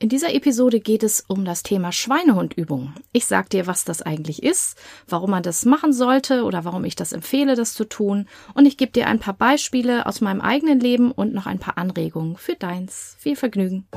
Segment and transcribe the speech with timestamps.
[0.00, 2.92] In dieser Episode geht es um das Thema Schweinehundübung.
[3.10, 4.78] Ich sage dir, was das eigentlich ist,
[5.08, 8.28] warum man das machen sollte oder warum ich das empfehle, das zu tun.
[8.54, 11.78] Und ich gebe dir ein paar Beispiele aus meinem eigenen Leben und noch ein paar
[11.78, 13.16] Anregungen für deins.
[13.18, 13.88] Viel Vergnügen.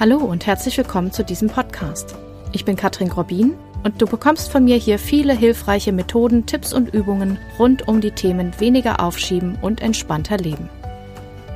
[0.00, 2.16] Hallo und herzlich willkommen zu diesem Podcast.
[2.50, 3.54] Ich bin Katrin Grobin
[3.84, 8.12] und du bekommst von mir hier viele hilfreiche Methoden, Tipps und Übungen rund um die
[8.12, 10.68] Themen weniger aufschieben und entspannter leben.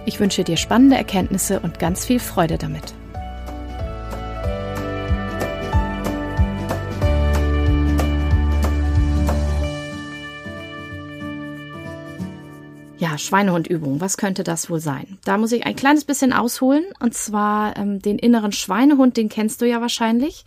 [0.06, 2.94] Ich wünsche dir spannende Erkenntnisse und ganz viel Freude damit.
[12.98, 15.18] Ja, Schweinehundübung, was könnte das wohl sein?
[15.24, 16.84] Da muss ich ein kleines bisschen ausholen.
[16.98, 20.44] Und zwar ähm, den inneren Schweinehund, den kennst du ja wahrscheinlich.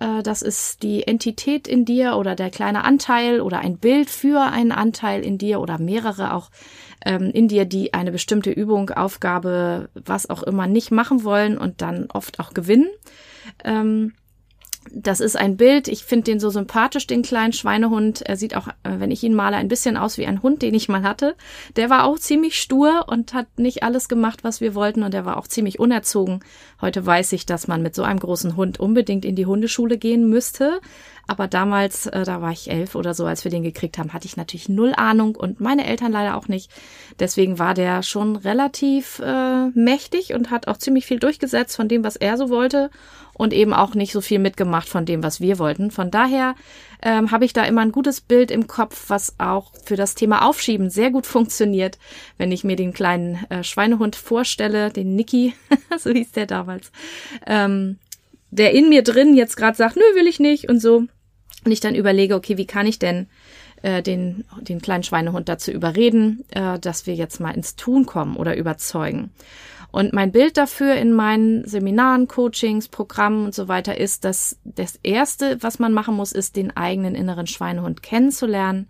[0.00, 4.40] Äh, das ist die Entität in dir oder der kleine Anteil oder ein Bild für
[4.40, 6.50] einen Anteil in dir oder mehrere auch
[7.04, 11.82] ähm, in dir, die eine bestimmte Übung, Aufgabe, was auch immer nicht machen wollen und
[11.82, 12.88] dann oft auch gewinnen.
[13.62, 14.14] Ähm,
[14.92, 18.22] das ist ein Bild, ich finde den so sympathisch, den kleinen Schweinehund.
[18.22, 20.74] Er sieht auch, äh, wenn ich ihn male, ein bisschen aus wie ein Hund, den
[20.74, 21.36] ich mal hatte.
[21.76, 25.24] Der war auch ziemlich stur und hat nicht alles gemacht, was wir wollten und er
[25.24, 26.40] war auch ziemlich unerzogen.
[26.80, 30.28] Heute weiß ich, dass man mit so einem großen Hund unbedingt in die Hundeschule gehen
[30.28, 30.80] müsste.
[31.26, 34.26] Aber damals, äh, da war ich elf oder so, als wir den gekriegt haben, hatte
[34.26, 36.70] ich natürlich null Ahnung und meine Eltern leider auch nicht.
[37.18, 42.04] Deswegen war der schon relativ äh, mächtig und hat auch ziemlich viel durchgesetzt von dem,
[42.04, 42.90] was er so wollte
[43.34, 45.90] und eben auch nicht so viel mitgemacht von dem, was wir wollten.
[45.90, 46.54] Von daher
[47.02, 50.46] ähm, habe ich da immer ein gutes Bild im Kopf, was auch für das Thema
[50.46, 51.98] Aufschieben sehr gut funktioniert,
[52.38, 55.54] wenn ich mir den kleinen äh, Schweinehund vorstelle, den Niki,
[55.98, 56.92] so hieß der damals,
[57.46, 57.98] ähm,
[58.50, 61.06] der in mir drin jetzt gerade sagt, nö, will ich nicht und so.
[61.64, 63.26] Und ich dann überlege, okay, wie kann ich denn
[63.82, 68.36] äh, den, den kleinen Schweinehund dazu überreden, äh, dass wir jetzt mal ins Tun kommen
[68.36, 69.30] oder überzeugen.
[69.90, 74.98] Und mein Bild dafür in meinen Seminaren, Coachings, Programmen und so weiter ist, dass das
[75.04, 78.88] Erste, was man machen muss, ist, den eigenen inneren Schweinehund kennenzulernen,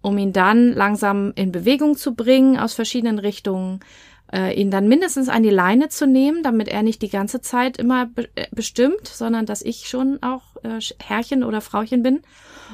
[0.00, 3.80] um ihn dann langsam in Bewegung zu bringen aus verschiedenen Richtungen,
[4.32, 7.76] äh, ihn dann mindestens an die Leine zu nehmen, damit er nicht die ganze Zeit
[7.76, 12.20] immer be äh, bestimmt, sondern dass ich schon auch äh, Herrchen oder Frauchen bin.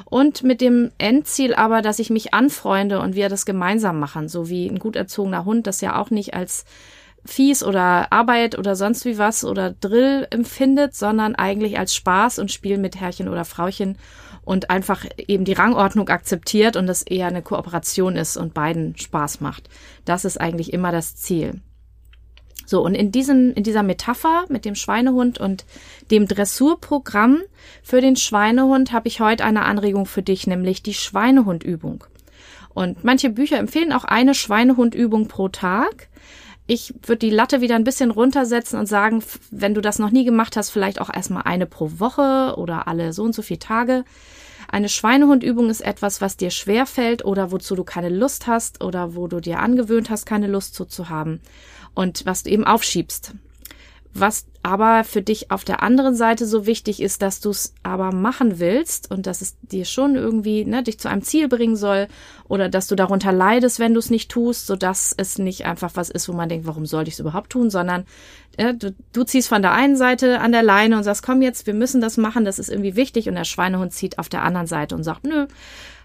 [0.03, 4.49] Und mit dem Endziel aber, dass ich mich anfreunde und wir das gemeinsam machen, so
[4.49, 6.65] wie ein gut erzogener Hund das ja auch nicht als
[7.25, 12.51] fies oder Arbeit oder sonst wie was oder Drill empfindet, sondern eigentlich als Spaß und
[12.51, 13.97] Spiel mit Herrchen oder Frauchen
[14.45, 19.41] und einfach eben die Rangordnung akzeptiert und das eher eine Kooperation ist und beiden Spaß
[19.41, 19.69] macht.
[20.05, 21.61] Das ist eigentlich immer das Ziel.
[22.67, 25.65] So, und in diesem, in dieser Metapher mit dem Schweinehund und
[26.09, 27.41] dem Dressurprogramm
[27.83, 32.05] für den Schweinehund habe ich heute eine Anregung für dich, nämlich die Schweinehundübung.
[32.73, 36.09] Und manche Bücher empfehlen auch eine Schweinehundübung pro Tag
[36.67, 40.25] ich würde die Latte wieder ein bisschen runtersetzen und sagen, wenn du das noch nie
[40.25, 44.03] gemacht hast, vielleicht auch erstmal eine pro Woche oder alle so und so viele Tage.
[44.75, 49.15] Eine Schweinehundübung ist etwas, was dir schwer fällt oder wozu du keine Lust hast oder
[49.15, 51.39] wo du dir angewöhnt hast, keine Lust zu, zu haben
[51.93, 53.35] und was du eben aufschiebst.
[54.17, 58.13] Was aber für dich auf der anderen Seite so wichtig ist, dass du es aber
[58.13, 62.07] machen willst und dass es dir schon irgendwie ne, dich zu einem Ziel bringen soll
[62.47, 66.09] oder dass du darunter leidest, wenn du es nicht tust, sodass es nicht einfach was
[66.09, 68.05] ist, wo man denkt, warum sollte ich es überhaupt tun, sondern
[68.55, 71.67] äh, du, du ziehst von der einen Seite an der Leine und sagst, komm jetzt,
[71.67, 74.67] wir müssen das machen, das ist irgendwie wichtig und der Schweinehund zieht auf der anderen
[74.67, 75.47] Seite und sagt, nö,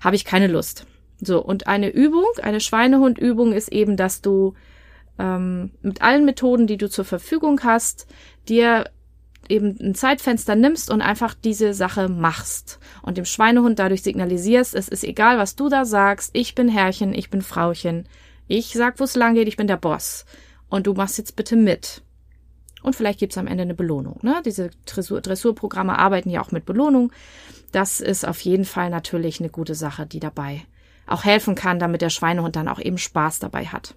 [0.01, 0.85] habe ich keine Lust.
[1.21, 4.55] So, und eine Übung, eine Schweinehundübung ist eben, dass du
[5.21, 8.07] ähm, mit allen Methoden, die du zur Verfügung hast,
[8.49, 8.91] dir
[9.49, 14.89] eben ein Zeitfenster nimmst und einfach diese Sache machst und dem Schweinehund dadurch signalisierst, es
[14.89, 18.09] ist egal, was du da sagst, ich bin Herrchen, ich bin Frauchen,
[18.49, 20.25] ich sag, wo es lang geht, ich bin der Boss
[20.69, 22.03] und du machst jetzt bitte mit.
[22.83, 24.21] Und vielleicht gibt's am Ende eine Belohnung.
[24.23, 24.41] Ne?
[24.45, 27.13] Diese Dressur Dressurprogramme arbeiten ja auch mit Belohnung.
[27.73, 30.63] Das ist auf jeden Fall natürlich eine gute Sache, die dabei
[31.07, 33.95] auch helfen kann, damit der Schweinehund dann auch eben Spaß dabei hat.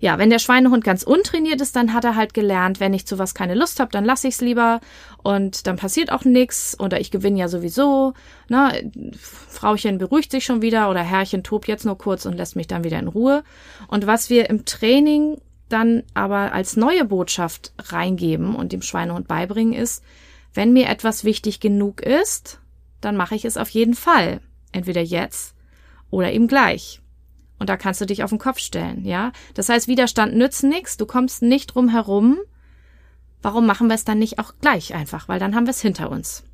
[0.00, 3.18] Ja, wenn der Schweinehund ganz untrainiert ist, dann hat er halt gelernt, wenn ich zu
[3.18, 4.80] was keine Lust habe, dann lasse ich es lieber
[5.22, 8.12] und dann passiert auch nichts oder ich gewinne ja sowieso.
[8.48, 8.90] Ne?
[9.18, 12.84] Frauchen beruhigt sich schon wieder oder Herrchen tobt jetzt nur kurz und lässt mich dann
[12.84, 13.44] wieder in Ruhe.
[13.88, 19.74] Und was wir im Training dann aber als neue Botschaft reingeben und dem Schweinehund beibringen
[19.74, 20.04] ist,
[20.52, 22.60] wenn mir etwas wichtig genug ist,
[23.00, 24.40] dann mache ich es auf jeden Fall.
[24.72, 25.54] Entweder jetzt
[26.10, 27.00] oder eben gleich.
[27.64, 29.32] Und da kannst du dich auf den Kopf stellen, ja.
[29.54, 32.36] Das heißt, Widerstand nützt nichts, du kommst nicht drum herum.
[33.40, 35.28] Warum machen wir es dann nicht auch gleich einfach?
[35.28, 36.44] Weil dann haben wir es hinter uns.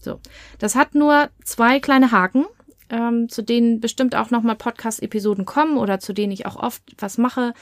[0.00, 0.20] So.
[0.60, 2.46] Das hat nur zwei kleine Haken.
[2.90, 7.18] ähm, zu denen bestimmt auch nochmal Podcast-Episoden kommen oder zu denen ich auch oft was
[7.18, 7.52] mache.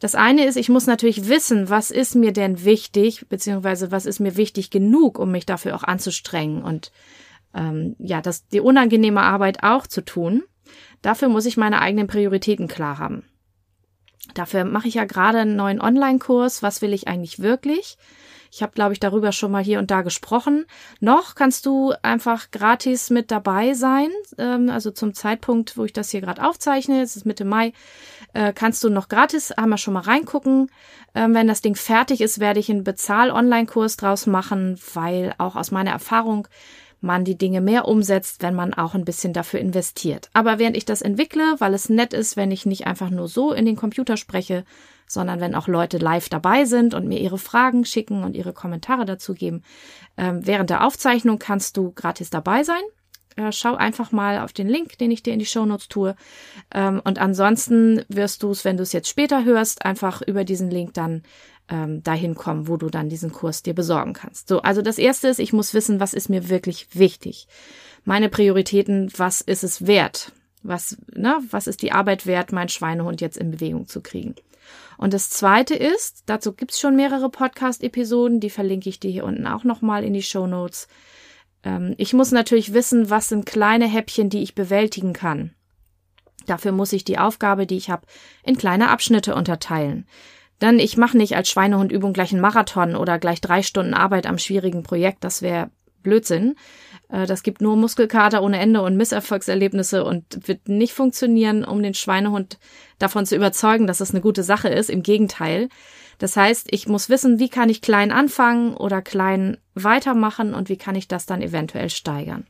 [0.00, 4.18] Das eine ist, ich muss natürlich wissen, was ist mir denn wichtig, beziehungsweise was ist
[4.18, 6.90] mir wichtig genug, um mich dafür auch anzustrengen und
[7.54, 10.42] ähm, ja, das die unangenehme Arbeit auch zu tun.
[11.02, 13.24] Dafür muss ich meine eigenen Prioritäten klar haben.
[14.34, 16.62] Dafür mache ich ja gerade einen neuen Online-Kurs.
[16.62, 17.96] Was will ich eigentlich wirklich?
[18.52, 20.66] Ich habe, glaube ich, darüber schon mal hier und da gesprochen.
[20.98, 24.08] Noch kannst du einfach gratis mit dabei sein.
[24.38, 27.72] Ähm, also zum Zeitpunkt, wo ich das hier gerade aufzeichne, es ist Mitte Mai,
[28.34, 30.70] äh, kannst du noch gratis einmal schon mal reingucken.
[31.14, 35.70] Ähm, wenn das Ding fertig ist, werde ich einen Bezahl-Online-Kurs draus machen, weil auch aus
[35.70, 36.48] meiner Erfahrung
[37.00, 40.28] man die Dinge mehr umsetzt, wenn man auch ein bisschen dafür investiert.
[40.32, 43.52] Aber während ich das entwickle, weil es nett ist, wenn ich nicht einfach nur so
[43.52, 44.64] in den Computer spreche,
[45.06, 49.04] sondern wenn auch Leute live dabei sind und mir ihre Fragen schicken und ihre Kommentare
[49.04, 49.62] dazu geben,
[50.16, 52.82] ähm, während der Aufzeichnung kannst du gratis dabei sein.
[53.40, 56.14] Äh, schau einfach mal auf den Link, den ich dir in die Shownotes tue.
[56.72, 60.70] Ähm, und ansonsten wirst du es, wenn du es jetzt später hörst, einfach über diesen
[60.70, 61.22] Link dann
[61.68, 64.48] ähm, dahin kommen, wo du dann diesen Kurs dir besorgen kannst.
[64.48, 67.46] So, also das erste ist, ich muss wissen, was ist mir wirklich wichtig.
[68.04, 70.32] Meine Prioritäten, was ist es wert?
[70.62, 74.34] Was, ne, was ist die Arbeit wert, meinen Schweinehund jetzt in Bewegung zu kriegen?
[74.98, 79.46] Und das zweite ist, dazu gibt's schon mehrere Podcast-Episoden, die verlinke ich dir hier unten
[79.46, 80.88] auch nochmal in die Show Notes.
[81.64, 85.54] Ähm, ich muss natürlich wissen, was sind kleine Häppchen, die ich bewältigen kann.
[86.46, 88.06] Dafür muss ich die Aufgabe, die ich habe,
[88.42, 90.06] in kleine Abschnitte unterteilen.
[90.58, 94.38] Dann, ich mache nicht als Schweinehundübung gleich einen Marathon oder gleich drei Stunden Arbeit am
[94.38, 95.24] schwierigen Projekt.
[95.24, 95.70] Das wäre
[96.02, 96.54] Blödsinn.
[97.08, 101.94] Äh, das gibt nur Muskelkater ohne Ende und Misserfolgserlebnisse und wird nicht funktionieren, um den
[101.94, 102.58] Schweinehund
[102.98, 104.90] davon zu überzeugen, dass es eine gute Sache ist.
[104.90, 105.68] Im Gegenteil.
[106.20, 110.76] Das heißt, ich muss wissen, wie kann ich klein anfangen oder klein weitermachen und wie
[110.76, 112.46] kann ich das dann eventuell steigern.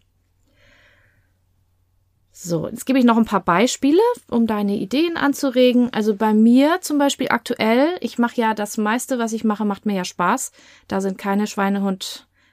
[2.32, 5.93] So, jetzt gebe ich noch ein paar Beispiele, um deine Ideen anzuregen.
[5.93, 9.87] Also bei mir zum Beispiel aktuell, ich mache ja das meiste, was ich mache, macht
[9.87, 10.50] mir ja Spaß.
[10.88, 11.46] Da sind keine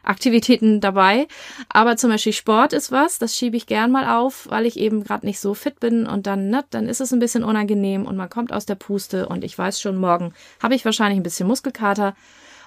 [0.07, 1.27] Schweinehund-Aktivitäten dabei.
[1.69, 5.03] Aber zum Beispiel Sport ist was, das schiebe ich gern mal auf, weil ich eben
[5.03, 8.15] gerade nicht so fit bin und dann, ne, dann ist es ein bisschen unangenehm und
[8.15, 11.47] man kommt aus der Puste und ich weiß schon, morgen habe ich wahrscheinlich ein bisschen
[11.47, 12.15] Muskelkater.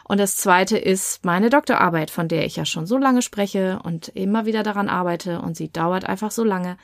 [0.05, 4.09] Und das zweite ist meine Doktorarbeit, von der ich ja schon so lange spreche und
[4.09, 6.77] immer wieder daran arbeite und sie dauert einfach so lange.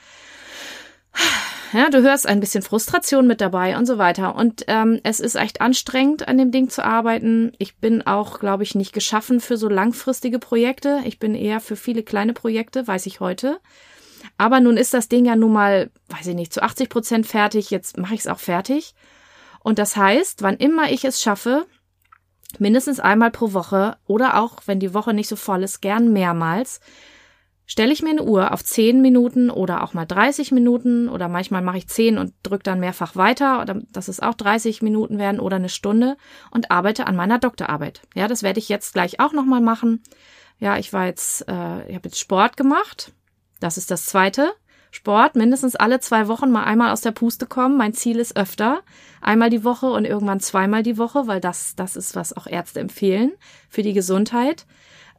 [1.72, 4.36] Ja, du hörst ein bisschen Frustration mit dabei und so weiter.
[4.36, 7.52] Und ähm, es ist echt anstrengend, an dem Ding zu arbeiten.
[7.58, 11.00] Ich bin auch, glaube ich, nicht geschaffen für so langfristige Projekte.
[11.04, 13.60] Ich bin eher für viele kleine Projekte, weiß ich heute.
[14.38, 17.70] Aber nun ist das Ding ja nun mal, weiß ich nicht, zu 80 Prozent fertig.
[17.70, 18.94] Jetzt mache ich es auch fertig.
[19.60, 21.66] Und das heißt, wann immer ich es schaffe,
[22.58, 26.80] mindestens einmal pro Woche oder auch, wenn die Woche nicht so voll ist, gern mehrmals,
[27.66, 31.62] stelle ich mir eine Uhr auf 10 Minuten oder auch mal 30 Minuten oder manchmal
[31.62, 35.40] mache ich 10 und drücke dann mehrfach weiter, oder dass es auch 30 Minuten werden
[35.40, 36.16] oder eine Stunde
[36.50, 38.02] und arbeite an meiner Doktorarbeit.
[38.14, 40.02] Ja, das werde ich jetzt gleich auch nochmal machen.
[40.58, 43.12] Ja, ich war jetzt, äh, ich habe jetzt Sport gemacht.
[43.60, 44.52] Das ist das zweite.
[44.90, 47.76] Sport mindestens alle zwei Wochen mal einmal aus der Puste kommen.
[47.76, 48.80] Mein Ziel ist öfter.
[49.20, 52.80] Einmal die Woche und irgendwann zweimal die Woche, weil das, das ist, was auch Ärzte
[52.80, 53.32] empfehlen
[53.68, 54.64] für die Gesundheit.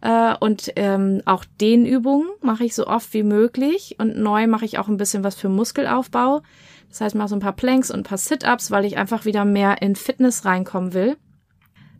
[0.01, 3.95] Äh, und ähm, auch Dehnübungen mache ich so oft wie möglich.
[3.99, 6.41] Und neu mache ich auch ein bisschen was für Muskelaufbau.
[6.89, 9.45] Das heißt, mache so ein paar Planks und ein paar Sit-Ups, weil ich einfach wieder
[9.45, 11.17] mehr in Fitness reinkommen will.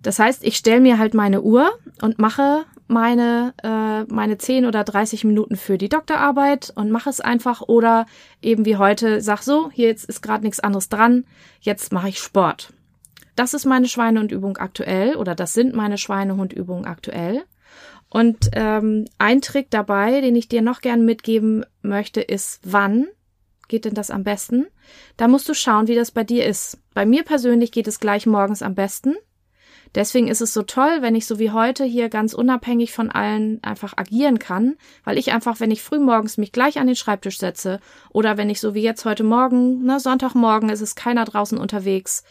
[0.02, 1.70] Das heißt, ich stelle mir halt meine Uhr
[2.02, 7.20] und mache meine, äh, meine 10 oder 30 Minuten für die Doktorarbeit und mache es
[7.20, 8.06] einfach oder
[8.42, 11.26] eben wie heute, sag so, hier jetzt ist gerade nichts anderes dran,
[11.60, 12.72] jetzt mache ich Sport.
[13.36, 17.44] Das ist meine Schweinehundübung aktuell oder das sind meine Schweinehundübungen aktuell.
[18.10, 23.08] Und ähm, ein Trick dabei, den ich dir noch gern mitgeben möchte, ist, wann
[23.68, 24.68] geht denn das am besten?
[25.18, 26.80] Da musst du schauen, wie das bei dir ist.
[26.94, 29.16] Bei mir persönlich geht es gleich morgens am besten.
[29.96, 33.64] Deswegen ist es so toll, wenn ich so wie heute hier ganz unabhängig von allen
[33.64, 37.40] einfach agieren kann, weil ich einfach, wenn ich früh morgens mich gleich an den Schreibtisch
[37.40, 37.80] setze
[38.12, 42.24] oder wenn ich so wie jetzt heute Morgen, ne, Sonntagmorgen, ist es keiner draußen unterwegs,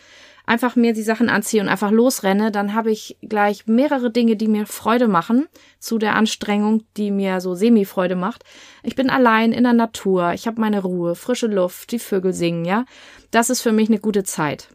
[0.47, 4.49] einfach mir die Sachen anziehe und einfach losrenne, dann habe ich gleich mehrere Dinge, die
[4.49, 5.49] mir Freude machen,
[5.81, 8.45] zu der Anstrengung, die mir so semi-Freude macht.
[8.83, 12.65] Ich bin allein in der Natur, ich habe meine Ruhe, frische Luft, die Vögel singen,
[12.65, 12.85] ja.
[13.33, 14.69] Das ist für mich eine gute Zeit.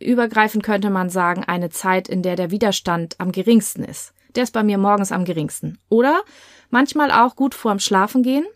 [0.00, 4.14] Übergreifend könnte man sagen, eine Zeit, in der der Widerstand am geringsten ist.
[4.34, 5.78] Der ist bei mir morgens am geringsten.
[5.88, 6.22] Oder
[6.70, 8.46] manchmal auch gut vorm Schlafengehen.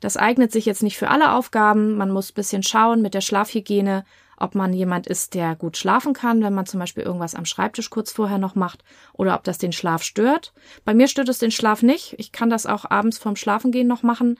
[0.00, 1.96] Das eignet sich jetzt nicht für alle Aufgaben.
[1.96, 4.04] Man muss bisschen schauen mit der Schlafhygiene,
[4.42, 7.90] ob man jemand ist, der gut schlafen kann, wenn man zum Beispiel irgendwas am Schreibtisch
[7.90, 8.82] kurz vorher noch macht,
[9.12, 10.52] oder ob das den Schlaf stört.
[10.84, 12.14] Bei mir stört es den Schlaf nicht.
[12.18, 14.38] Ich kann das auch abends vorm Schlafengehen noch machen.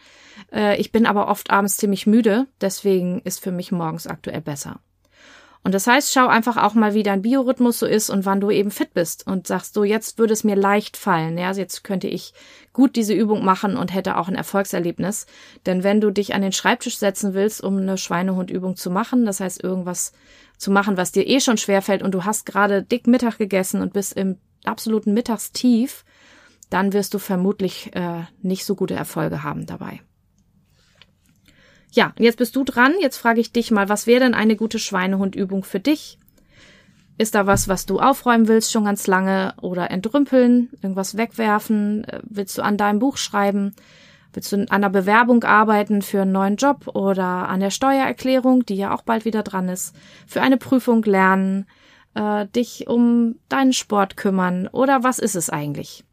[0.53, 4.81] Äh, ich bin aber oft abends ziemlich müde, deswegen ist für mich morgens aktuell besser.
[5.65, 8.51] Und das heißt, schau einfach auch mal, wie dein Biorhythmus so ist und wann du
[8.51, 11.39] eben fit bist und sagst so, jetzt würde es mir leicht fallen.
[11.39, 12.35] Ja, jetzt könnte ich
[12.73, 15.27] gut diese Übung machen und hätte auch ein Erfolgserlebnis.
[15.65, 19.39] Denn wenn du dich an den Schreibtisch setzen willst, um eine Schweinehundübung zu machen, das
[19.39, 20.13] heißt irgendwas
[20.59, 23.93] zu machen, was dir eh schon schwerfällt und du hast gerade dick Mittag gegessen und
[23.93, 26.05] bist im absoluten Mittagstief,
[26.71, 30.01] dann wirst du vermutlich äh, nicht so gute Erfolge haben dabei.
[31.93, 32.95] Ja, jetzt bist du dran.
[33.01, 36.19] Jetzt frage ich dich mal, was wäre denn eine gute Schweinehundübung für dich?
[37.19, 42.05] Ist da was, was du aufräumen willst schon ganz lange oder entrümpeln, irgendwas wegwerfen?
[42.05, 43.75] Äh, willst du an deinem Buch schreiben?
[44.33, 48.77] Willst du an einer Bewerbung arbeiten für einen neuen Job oder an der Steuererklärung, die
[48.77, 49.95] ja auch bald wieder dran ist,
[50.27, 51.67] für eine Prüfung lernen,
[52.15, 56.05] äh, dich um deinen Sport kümmern oder was ist es eigentlich?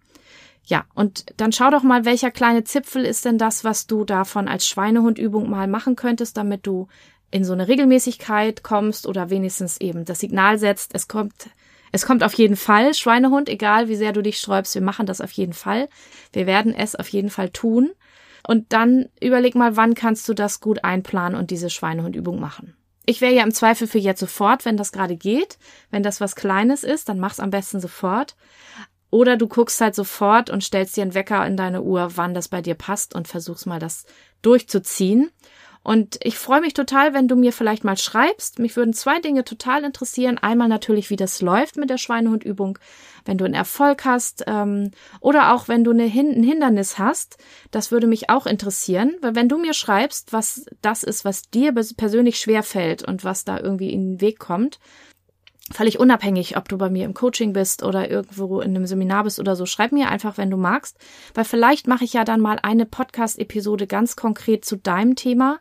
[0.69, 4.47] Ja, und dann schau doch mal, welcher kleine Zipfel ist denn das, was du davon
[4.47, 6.87] als Schweinehundübung mal machen könntest, damit du
[7.31, 11.33] in so eine Regelmäßigkeit kommst oder wenigstens eben das Signal setzt, es kommt,
[11.91, 15.21] es kommt auf jeden Fall Schweinehund, egal wie sehr du dich sträubst, wir machen das
[15.21, 15.89] auf jeden Fall.
[16.33, 17.89] Wir werden es auf jeden Fall tun.
[18.47, 22.75] Und dann überleg mal, wann kannst du das gut einplanen und diese Schweinehundübung machen.
[23.07, 25.57] Ich wäre ja im Zweifel für jetzt sofort, wenn das gerade geht.
[25.89, 28.35] Wenn das was Kleines ist, dann mach's am besten sofort.
[29.11, 32.47] Oder du guckst halt sofort und stellst dir einen Wecker in deine Uhr, wann das
[32.47, 34.05] bei dir passt und versuchst mal das
[34.41, 35.31] durchzuziehen.
[35.81, 38.59] Und ich freue mich total, wenn du mir vielleicht mal schreibst.
[38.59, 40.37] Mich würden zwei Dinge total interessieren.
[40.37, 42.77] Einmal natürlich, wie das läuft mit der Schweinehundübung,
[43.25, 47.37] wenn du einen Erfolg hast ähm, oder auch wenn du eine Hin ein Hindernis hast.
[47.71, 51.73] Das würde mich auch interessieren, weil wenn du mir schreibst, was das ist, was dir
[51.73, 54.79] persönlich schwer fällt und was da irgendwie in den Weg kommt,
[55.71, 59.39] völlig unabhängig, ob du bei mir im Coaching bist oder irgendwo in einem Seminar bist
[59.39, 59.65] oder so.
[59.65, 60.97] Schreib mir einfach, wenn du magst,
[61.33, 65.59] weil vielleicht mache ich ja dann mal eine Podcast-Episode ganz konkret zu deinem Thema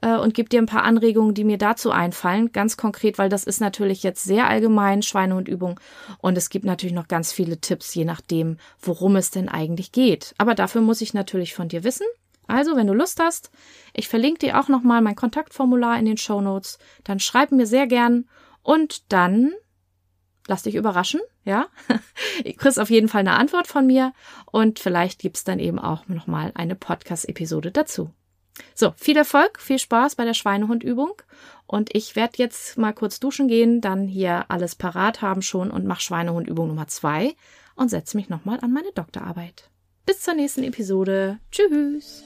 [0.00, 3.44] äh, und gebe dir ein paar Anregungen, die mir dazu einfallen, ganz konkret, weil das
[3.44, 5.80] ist natürlich jetzt sehr allgemein Schweinehundübung
[6.18, 10.34] und es gibt natürlich noch ganz viele Tipps, je nachdem, worum es denn eigentlich geht.
[10.38, 12.06] Aber dafür muss ich natürlich von dir wissen.
[12.46, 13.50] Also, wenn du Lust hast,
[13.94, 17.86] ich verlinke dir auch nochmal mein Kontaktformular in den Show Notes, dann schreib mir sehr
[17.86, 18.26] gern
[18.64, 19.52] und dann
[20.48, 21.68] lass dich überraschen, ja.
[22.44, 24.12] Du kriegst auf jeden Fall eine Antwort von mir
[24.50, 28.10] und vielleicht gibt's dann eben auch nochmal eine Podcast-Episode dazu.
[28.74, 31.12] So, viel Erfolg, viel Spaß bei der Schweinehundübung
[31.66, 35.86] und ich werde jetzt mal kurz duschen gehen, dann hier alles parat haben schon und
[35.86, 37.34] mach Schweinehundübung Nummer zwei
[37.76, 39.70] und setze mich nochmal an meine Doktorarbeit.
[40.06, 41.38] Bis zur nächsten Episode.
[41.50, 42.24] Tschüss.